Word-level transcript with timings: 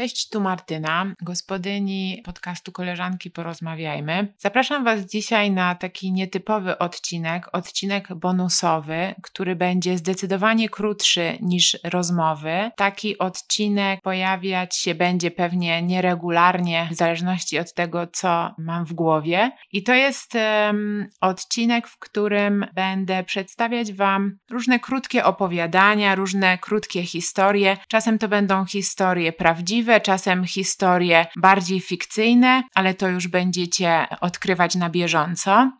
Cześć, 0.00 0.28
tu 0.28 0.40
Martyna, 0.40 1.14
gospodyni 1.22 2.22
podcastu 2.24 2.72
Koleżanki 2.72 3.30
Porozmawiajmy. 3.30 4.32
Zapraszam 4.38 4.84
Was 4.84 5.00
dzisiaj 5.00 5.50
na 5.50 5.74
taki 5.74 6.12
nietypowy 6.12 6.78
odcinek, 6.78 7.48
odcinek 7.52 8.14
bonusowy, 8.14 9.14
który 9.22 9.56
będzie 9.56 9.98
zdecydowanie 9.98 10.68
krótszy 10.68 11.38
niż 11.40 11.78
rozmowy. 11.84 12.70
Taki 12.76 13.18
odcinek 13.18 14.00
pojawiać 14.02 14.76
się 14.76 14.94
będzie 14.94 15.30
pewnie 15.30 15.82
nieregularnie, 15.82 16.88
w 16.90 16.94
zależności 16.94 17.58
od 17.58 17.74
tego, 17.74 18.06
co 18.06 18.54
mam 18.58 18.84
w 18.84 18.92
głowie. 18.92 19.50
I 19.72 19.82
to 19.82 19.94
jest 19.94 20.34
um, 20.34 21.08
odcinek, 21.20 21.88
w 21.88 21.98
którym 21.98 22.66
będę 22.74 23.24
przedstawiać 23.24 23.92
Wam 23.92 24.38
różne 24.50 24.78
krótkie 24.78 25.24
opowiadania, 25.24 26.14
różne 26.14 26.58
krótkie 26.58 27.02
historie. 27.02 27.76
Czasem 27.88 28.18
to 28.18 28.28
będą 28.28 28.64
historie 28.66 29.32
prawdziwe, 29.32 29.89
prawdziwe, 29.90 30.00
czasem 30.00 30.44
historie 30.44 31.26
bardziej 31.36 31.80
fikcyjne, 31.80 32.62
ale 32.74 32.94
to 32.94 33.08
już 33.08 33.28
będziecie 33.28 34.06
odkrywać 34.20 34.74
na 34.74 34.90
bieżąco. 34.90 35.72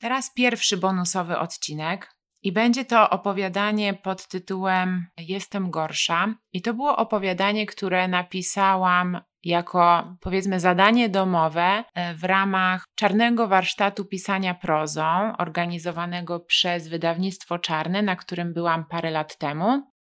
Teraz 0.00 0.34
pierwszy 0.34 0.76
bonusowy 0.76 1.38
odcinek. 1.38 2.10
I 2.42 2.52
będzie 2.52 2.84
to 2.84 3.10
opowiadanie 3.10 3.94
pod 3.94 4.28
tytułem 4.28 5.06
Jestem 5.18 5.70
gorsza. 5.70 6.34
I 6.52 6.62
to 6.62 6.74
było 6.74 6.96
opowiadanie, 6.96 7.66
które 7.66 8.08
napisałam 8.08 9.20
jako 9.44 10.16
powiedzmy 10.20 10.60
zadanie 10.60 11.08
domowe 11.08 11.84
e, 11.94 12.14
w 12.14 12.24
ramach 12.24 12.84
czarnego 12.96 13.48
warsztatu 13.48 14.04
pisania 14.04 14.54
prozą, 14.54 15.36
organizowanego 15.38 16.40
przez 16.40 16.88
wydawnictwo 16.88 17.58
Czarne, 17.58 18.02
na 18.02 18.16
którym 18.16 18.52
byłam 18.52 18.84
parę 18.84 19.10
lat 19.10 19.38
temu. 19.38 19.93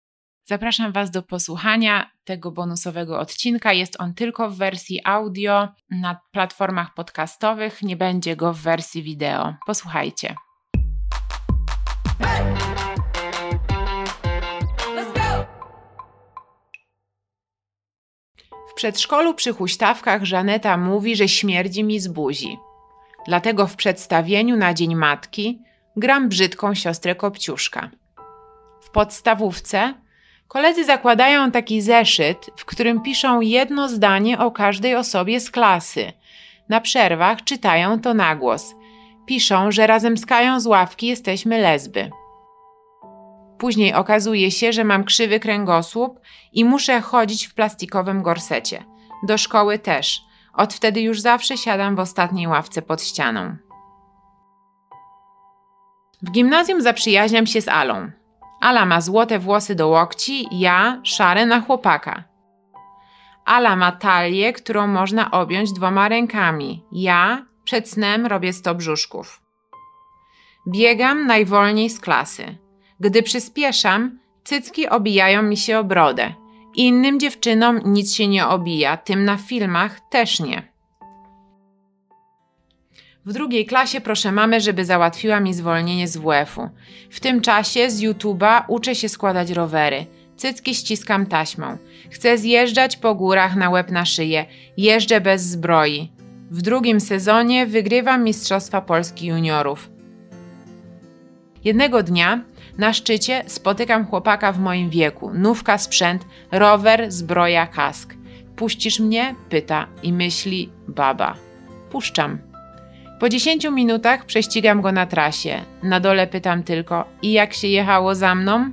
Zapraszam 0.52 0.92
Was 0.92 1.12
do 1.12 1.24
posłuchania 1.24 2.12
tego 2.24 2.52
bonusowego 2.52 3.20
odcinka. 3.20 3.74
Jest 3.74 4.02
on 4.02 4.14
tylko 4.14 4.50
w 4.50 4.58
wersji 4.58 5.02
audio 5.04 5.68
na 5.90 6.20
platformach 6.32 6.94
podcastowych, 6.94 7.82
nie 7.82 7.96
będzie 7.96 8.36
go 8.36 8.54
w 8.54 8.58
wersji 8.58 9.04
wideo. 9.04 9.56
Posłuchajcie. 9.66 10.36
W 18.70 18.74
przedszkolu 18.76 19.34
przy 19.34 19.54
huśtawkach 19.54 20.26
Żaneta 20.26 20.78
mówi, 20.78 21.16
że 21.16 21.28
śmierdzi 21.28 21.84
mi 21.84 22.00
z 22.00 22.08
buzi. 22.08 22.58
Dlatego 23.28 23.68
w 23.68 23.76
przedstawieniu 23.76 24.58
na 24.58 24.74
Dzień 24.74 24.96
Matki 24.96 25.60
gram 25.98 26.30
brzydką 26.30 26.76
siostrę 26.76 27.16
Kopciuszka. 27.16 27.90
W 28.82 28.90
podstawówce 28.90 29.94
Koledzy 30.52 30.86
zakładają 30.86 31.52
taki 31.52 31.82
zeszyt, 31.82 32.50
w 32.56 32.66
którym 32.66 33.02
piszą 33.02 33.42
jedno 33.42 33.90
zdanie 33.90 34.40
o 34.40 34.52
każdej 34.52 34.96
osobie 34.96 35.40
z 35.40 35.52
klasy. 35.52 36.14
Na 36.70 36.82
przerwach 36.82 37.44
czytają 37.44 38.02
to 38.02 38.14
na 38.14 38.36
głos. 38.36 38.76
Piszą, 39.26 39.72
że 39.72 39.88
razem 39.88 40.18
z 40.18 40.26
Kają 40.26 40.60
z 40.60 40.66
ławki 40.66 41.08
jesteśmy 41.08 41.62
lesby. 41.62 42.10
Później 43.58 43.94
okazuje 43.94 44.52
się, 44.52 44.74
że 44.74 44.84
mam 44.84 45.04
krzywy 45.04 45.40
kręgosłup 45.40 46.20
i 46.54 46.66
muszę 46.66 47.02
chodzić 47.02 47.48
w 47.48 47.54
plastikowym 47.54 48.22
gorsecie. 48.22 48.84
Do 49.24 49.38
szkoły 49.38 49.80
też. 49.80 50.22
Od 50.54 50.74
wtedy 50.74 51.02
już 51.02 51.20
zawsze 51.20 51.58
siadam 51.58 51.96
w 51.96 52.00
ostatniej 52.00 52.48
ławce 52.48 52.82
pod 52.82 53.04
ścianą. 53.04 53.56
W 56.22 56.32
gimnazjum 56.32 56.82
zaprzyjaźniam 56.82 57.48
się 57.48 57.62
z 57.62 57.68
Alą. 57.68 58.12
Ala 58.62 58.86
ma 58.86 59.02
złote 59.02 59.40
włosy 59.40 59.76
do 59.76 59.88
łokci, 59.88 60.48
ja 60.52 61.02
szare 61.04 61.46
na 61.46 61.62
chłopaka. 61.62 62.24
Ala 63.46 63.76
ma 63.76 63.92
talię, 63.92 64.54
którą 64.54 64.88
można 64.88 65.32
objąć 65.32 65.74
dwoma 65.74 66.10
rękami. 66.10 66.84
Ja 66.92 67.46
przed 67.64 67.90
snem 67.90 68.26
robię 68.26 68.54
sto 68.54 68.76
brzuszków. 68.76 69.42
Biegam 70.68 71.28
najwolniej 71.28 71.90
z 71.90 72.00
klasy. 72.00 72.58
Gdy 73.00 73.24
przyspieszam, 73.24 74.20
cycki 74.44 74.90
obijają 74.90 75.44
mi 75.44 75.58
się 75.58 75.80
o 75.80 75.84
brodę. 75.84 76.34
Innym 76.76 77.20
dziewczynom 77.20 77.80
nic 77.86 78.14
się 78.16 78.28
nie 78.28 78.48
obija, 78.48 78.98
tym 78.98 79.26
na 79.26 79.38
filmach 79.38 80.00
też 80.10 80.40
nie. 80.40 80.71
W 83.26 83.34
drugiej 83.34 83.66
klasie 83.66 84.02
proszę 84.02 84.32
mamę, 84.32 84.62
żeby 84.62 84.86
załatwiła 84.86 85.40
mi 85.40 85.54
zwolnienie 85.54 86.08
z 86.08 86.18
WF-u. 86.18 86.70
W 87.10 87.20
tym 87.20 87.42
czasie 87.42 87.90
z 87.90 88.02
YouTube'a 88.02 88.64
uczę 88.68 88.96
się 88.96 89.10
składać 89.10 89.52
rowery. 89.52 90.06
Cycki 90.38 90.76
ściskam 90.76 91.26
taśmą. 91.26 91.78
Chcę 92.10 92.38
zjeżdżać 92.38 92.98
po 92.98 93.16
górach 93.16 93.56
na 93.56 93.70
łeb 93.70 93.92
na 93.92 94.06
szyję. 94.06 94.46
Jeżdżę 94.78 95.22
bez 95.22 95.42
zbroi. 95.42 96.12
W 96.52 96.62
drugim 96.62 97.00
sezonie 97.00 97.66
wygrywam 97.66 98.24
Mistrzostwa 98.24 98.82
Polski 98.82 99.28
Juniorów. 99.28 99.90
Jednego 101.64 102.04
dnia 102.04 102.44
na 102.78 102.94
szczycie 102.94 103.44
spotykam 103.48 104.06
chłopaka 104.06 104.52
w 104.52 104.60
moim 104.60 104.90
wieku. 104.90 105.32
Nówka, 105.34 105.78
sprzęt, 105.78 106.26
rower, 106.52 107.12
zbroja, 107.12 107.68
kask. 107.68 108.14
Puścisz 108.56 109.00
mnie? 109.00 109.36
Pyta 109.50 109.88
i 110.04 110.14
myśli 110.14 110.70
baba. 110.88 111.36
Puszczam. 111.92 112.51
Po 113.22 113.30
10 113.30 113.68
minutach 113.72 114.26
prześcigam 114.26 114.82
go 114.82 114.92
na 114.92 115.06
trasie. 115.06 115.62
Na 115.84 116.00
dole 116.00 116.28
pytam 116.28 116.64
tylko: 116.64 117.06
I 117.22 117.32
jak 117.32 117.54
się 117.54 117.68
jechało 117.68 118.16
za 118.16 118.36
mną? 118.36 118.72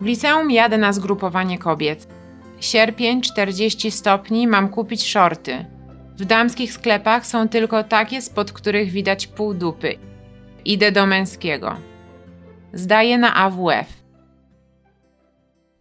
W 0.00 0.04
liceum 0.04 0.50
jadę 0.50 0.78
na 0.78 0.92
zgrupowanie 0.92 1.58
kobiet. 1.58 2.08
Sierpień 2.60 3.20
40 3.20 3.90
stopni, 3.90 4.46
mam 4.46 4.68
kupić 4.68 5.08
shorty. 5.12 5.64
W 6.16 6.24
damskich 6.24 6.72
sklepach 6.72 7.26
są 7.26 7.48
tylko 7.48 7.84
takie, 7.84 8.22
spod 8.22 8.52
których 8.52 8.90
widać 8.90 9.26
pół 9.26 9.54
dupy. 9.54 9.94
Idę 10.64 10.92
do 10.92 11.06
męskiego. 11.06 11.76
Zdaję 12.72 13.18
na 13.18 13.34
AWF. 13.34 14.02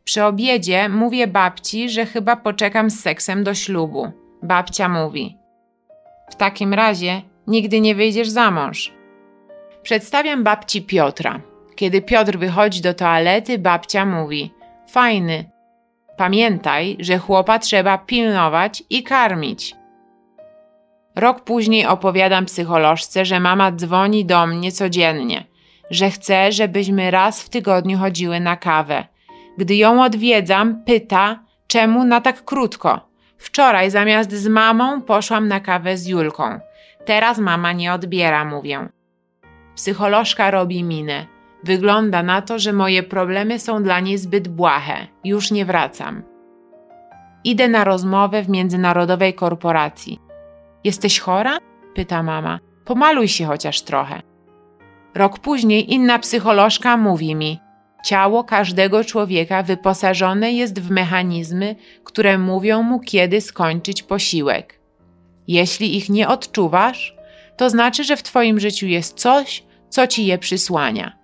Przy 0.03 0.23
obiedzie 0.23 0.89
mówię 0.89 1.27
babci, 1.27 1.89
że 1.89 2.05
chyba 2.05 2.35
poczekam 2.35 2.89
z 2.89 2.99
seksem 2.99 3.43
do 3.43 3.53
ślubu. 3.53 4.11
Babcia 4.43 4.89
mówi: 4.89 5.40
w 6.31 6.35
takim 6.35 6.73
razie 6.73 7.21
nigdy 7.47 7.81
nie 7.81 7.95
wyjdziesz 7.95 8.29
za 8.29 8.51
mąż. 8.51 8.93
Przedstawiam 9.83 10.43
babci 10.43 10.81
Piotra. 10.81 11.41
Kiedy 11.75 12.01
Piotr 12.01 12.37
wychodzi 12.37 12.81
do 12.81 12.93
toalety, 12.93 13.59
babcia 13.59 14.05
mówi: 14.05 14.53
Fajny. 14.89 15.51
Pamiętaj, 16.17 16.97
że 16.99 17.17
chłopa 17.17 17.59
trzeba 17.59 17.97
pilnować 17.97 18.83
i 18.89 19.03
karmić. 19.03 19.75
Rok 21.15 21.43
później 21.43 21.85
opowiadam 21.85 22.45
psycholożce, 22.45 23.25
że 23.25 23.39
mama 23.39 23.71
dzwoni 23.71 24.25
do 24.25 24.47
mnie 24.47 24.71
codziennie, 24.71 25.45
że 25.89 26.09
chce, 26.09 26.51
żebyśmy 26.51 27.11
raz 27.11 27.43
w 27.43 27.49
tygodniu 27.49 27.97
chodziły 27.97 28.39
na 28.39 28.57
kawę. 28.57 29.07
Gdy 29.57 29.75
ją 29.75 30.03
odwiedzam, 30.03 30.83
pyta, 30.83 31.43
czemu 31.67 32.03
na 32.03 32.21
tak 32.21 32.45
krótko. 32.45 33.10
Wczoraj 33.41 33.91
zamiast 33.91 34.31
z 34.31 34.47
mamą 34.47 35.01
poszłam 35.01 35.47
na 35.47 35.59
kawę 35.59 35.97
z 35.97 36.07
Julką. 36.07 36.59
Teraz 37.05 37.39
mama 37.39 37.73
nie 37.73 37.93
odbiera, 37.93 38.45
mówię. 38.45 38.89
Psycholożka 39.75 40.51
robi 40.51 40.83
minę. 40.83 41.25
Wygląda 41.63 42.23
na 42.23 42.41
to, 42.41 42.59
że 42.59 42.73
moje 42.73 43.03
problemy 43.03 43.59
są 43.59 43.83
dla 43.83 43.99
niej 43.99 44.17
zbyt 44.17 44.47
błahe. 44.47 45.07
Już 45.23 45.51
nie 45.51 45.65
wracam. 45.65 46.23
Idę 47.43 47.67
na 47.67 47.83
rozmowę 47.83 48.43
w 48.43 48.49
międzynarodowej 48.49 49.33
korporacji. 49.33 50.19
Jesteś 50.83 51.19
chora? 51.19 51.57
pyta 51.95 52.23
mama. 52.23 52.59
Pomaluj 52.85 53.27
się 53.27 53.45
chociaż 53.45 53.81
trochę. 53.81 54.21
Rok 55.15 55.39
później 55.39 55.93
inna 55.93 56.19
psycholożka 56.19 56.97
mówi 56.97 57.35
mi: 57.35 57.59
Ciało 58.05 58.43
każdego 58.43 59.03
człowieka 59.03 59.63
wyposażone 59.63 60.53
jest 60.53 60.81
w 60.81 60.91
mechanizmy, 60.91 61.75
które 62.03 62.37
mówią 62.37 62.83
mu, 62.83 62.99
kiedy 62.99 63.41
skończyć 63.41 64.03
posiłek. 64.03 64.79
Jeśli 65.47 65.97
ich 65.97 66.09
nie 66.09 66.27
odczuwasz, 66.27 67.15
to 67.57 67.69
znaczy, 67.69 68.03
że 68.03 68.17
w 68.17 68.23
Twoim 68.23 68.59
życiu 68.59 68.87
jest 68.87 69.19
coś, 69.19 69.63
co 69.89 70.07
ci 70.07 70.25
je 70.25 70.37
przysłania. 70.37 71.17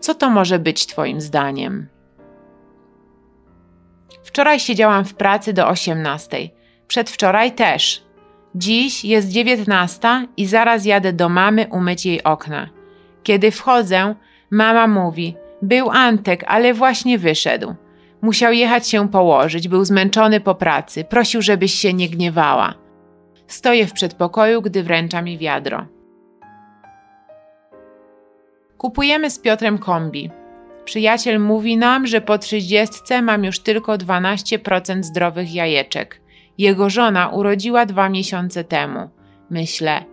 Co 0.00 0.14
to 0.14 0.30
może 0.30 0.58
być 0.58 0.86
Twoim 0.86 1.20
zdaniem? 1.20 1.88
Wczoraj 4.22 4.60
siedziałam 4.60 5.04
w 5.04 5.14
pracy 5.14 5.52
do 5.52 5.68
18. 5.68 6.48
Przedwczoraj 6.86 7.52
też. 7.52 8.04
Dziś 8.54 9.04
jest 9.04 9.28
19 9.28 10.26
i 10.36 10.46
zaraz 10.46 10.84
jadę 10.84 11.12
do 11.12 11.28
mamy 11.28 11.66
umyć 11.70 12.06
jej 12.06 12.22
okna. 12.22 12.68
Kiedy 13.22 13.50
wchodzę, 13.50 14.14
mama 14.50 14.86
mówi: 14.86 15.36
był 15.64 15.90
Antek, 15.90 16.44
ale 16.46 16.74
właśnie 16.74 17.18
wyszedł. 17.18 17.74
Musiał 18.22 18.52
jechać 18.52 18.88
się 18.88 19.08
położyć, 19.08 19.68
był 19.68 19.84
zmęczony 19.84 20.40
po 20.40 20.54
pracy, 20.54 21.04
prosił, 21.04 21.42
żebyś 21.42 21.74
się 21.74 21.92
nie 21.92 22.08
gniewała. 22.08 22.74
Stoję 23.46 23.86
w 23.86 23.92
przedpokoju, 23.92 24.62
gdy 24.62 24.82
wręcza 24.82 25.22
mi 25.22 25.38
wiadro. 25.38 25.86
Kupujemy 28.78 29.30
z 29.30 29.38
Piotrem 29.38 29.78
kombi. 29.78 30.30
Przyjaciel 30.84 31.40
mówi 31.40 31.76
nam, 31.76 32.06
że 32.06 32.20
po 32.20 32.38
trzydziestce 32.38 33.22
mam 33.22 33.44
już 33.44 33.58
tylko 33.60 33.92
12% 33.92 35.02
zdrowych 35.02 35.54
jajeczek. 35.54 36.20
Jego 36.58 36.90
żona 36.90 37.28
urodziła 37.28 37.86
dwa 37.86 38.08
miesiące 38.08 38.64
temu. 38.64 39.08
Myślę, 39.50 40.04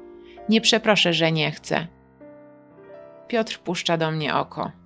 nie 0.50 0.62
przeproszę, 0.62 1.13
że 1.13 1.31
nie 1.31 1.51
chcę. 1.51 1.88
Piotr 3.27 3.59
puszcza 3.59 3.98
do 3.98 4.12
mnie 4.12 4.36
oko. 4.36 4.81